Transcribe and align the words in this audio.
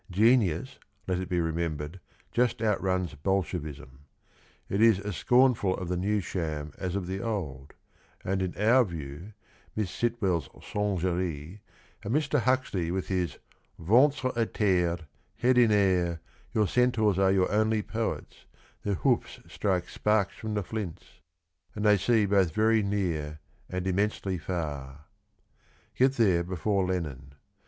Genius, 0.09 0.79
let 1.07 1.19
it 1.19 1.29
be 1.29 1.39
remembered, 1.39 1.99
just 2.31 2.59
outruns 2.59 3.13
Bolshevism. 3.13 3.99
It 4.67 4.81
is 4.81 4.99
as 4.99 5.15
scornful 5.15 5.77
of 5.77 5.89
the 5.89 5.95
new 5.95 6.21
sham 6.21 6.73
as 6.79 6.95
of 6.95 7.05
the 7.05 7.19
old, 7.21 7.75
and 8.25 8.41
in 8.41 8.57
our 8.57 8.83
view 8.83 9.33
Miss 9.75 9.91
Sitwell's' 9.91 10.49
Singerie' 10.71 11.59
and 12.03 12.15
Mr. 12.15 12.39
Huxley 12.39 12.89
with 12.89 13.09
his' 13.09 13.37
Ventre 13.77 14.31
a 14.35 14.47
terre, 14.47 15.05
head 15.35 15.59
in 15.59 15.69
air, 15.71 16.19
your 16.51 16.65
centuars 16.65 17.19
are 17.19 17.31
your 17.31 17.51
only 17.51 17.83
poets, 17.83 18.47
their 18.81 18.95
hoofs 18.95 19.39
strike 19.47 19.87
sparks 19.87 20.33
from 20.35 20.55
the 20.55 20.63
flints 20.63 21.21
And 21.75 21.85
they 21.85 21.97
see 21.99 22.25
both 22.25 22.55
very 22.55 22.81
near 22.81 23.39
and 23.69 23.85
immensely 23.85 24.39
far,' 24.39 25.05
get 25.93 26.13
there 26.13 26.43
before 26.43 26.87
Lenin. 26.87 27.33